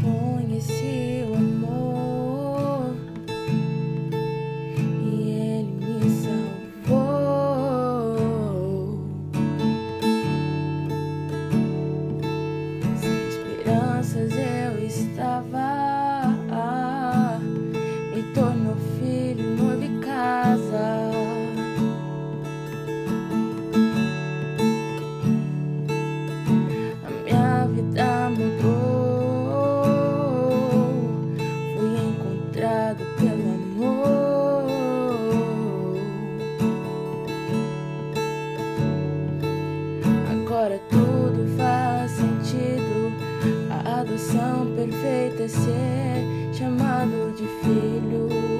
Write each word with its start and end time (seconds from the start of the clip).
Conheci 0.00 1.24
o 1.28 1.34
amor 1.34 2.96
e 5.04 5.30
ele 5.30 5.72
me 5.84 6.10
salvou. 6.88 7.36
Sem 12.96 13.28
esperanças 13.28 14.32
eu 14.32 14.72
estava. 14.86 15.31
acontecer, 45.42 46.54
chamado 46.54 47.32
de 47.32 47.46
filho. 47.62 48.51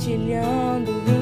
compartilhando. 0.00 1.19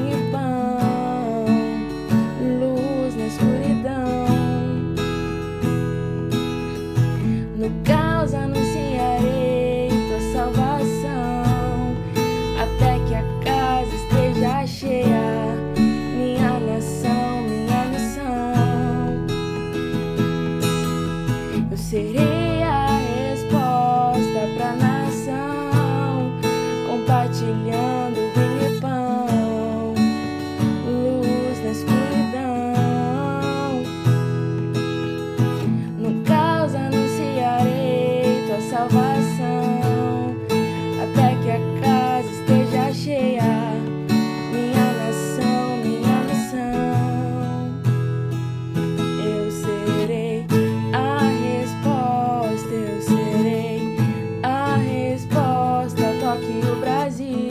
quase 57.09 57.48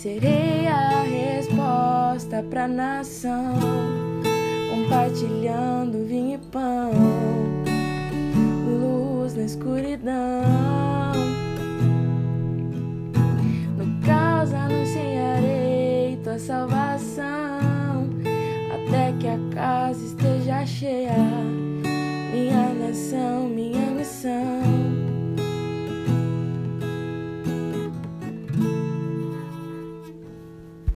Serei 0.00 0.68
a 0.68 1.02
resposta 1.02 2.40
pra 2.48 2.68
nação, 2.68 3.58
compartilhando 4.70 6.06
vinho 6.06 6.36
e 6.36 6.38
pão, 6.52 6.92
luz 8.64 9.34
na 9.34 9.42
escuridão. 9.42 10.27